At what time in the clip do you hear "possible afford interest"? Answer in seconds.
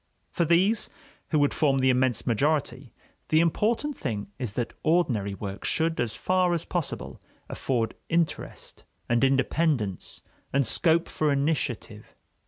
6.65-8.83